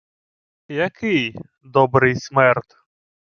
—Який? 0.85 1.35
Добрий 1.63 2.15
смерд. 2.15 2.65